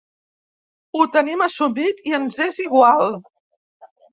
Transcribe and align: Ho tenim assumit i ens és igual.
Ho 0.99 1.03
tenim 1.17 1.45
assumit 1.47 2.01
i 2.13 2.17
ens 2.21 2.41
és 2.49 2.59
igual. 2.67 3.17